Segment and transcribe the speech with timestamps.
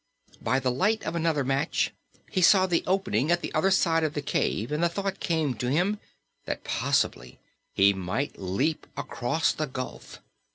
[0.41, 1.91] By the light of another match
[2.31, 5.53] he saw the opening at the other side of the cave and the thought came
[5.57, 5.99] to him
[6.45, 7.37] that possibly
[7.71, 10.19] he might leap across the gulf.